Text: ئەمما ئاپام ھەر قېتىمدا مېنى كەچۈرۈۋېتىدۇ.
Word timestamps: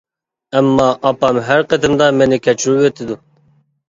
ئەمما 0.59 0.85
ئاپام 1.09 1.39
ھەر 1.49 1.61
قېتىمدا 1.73 2.07
مېنى 2.21 2.39
كەچۈرۈۋېتىدۇ. 2.47 3.19